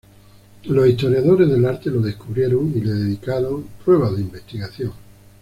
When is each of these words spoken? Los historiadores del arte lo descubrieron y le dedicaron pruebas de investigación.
Los 0.63 0.87
historiadores 0.89 1.47
del 1.47 1.63
arte 1.63 1.91
lo 1.91 2.01
descubrieron 2.01 2.71
y 2.75 2.81
le 2.81 2.91
dedicaron 2.91 3.67
pruebas 3.85 4.15
de 4.15 4.21
investigación. 4.21 4.93